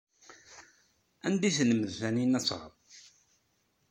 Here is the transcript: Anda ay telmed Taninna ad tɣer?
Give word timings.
Anda 1.25 1.45
ay 1.47 1.53
telmed 1.57 1.91
Taninna 1.99 2.37
ad 2.39 2.43
tɣer? 2.47 2.71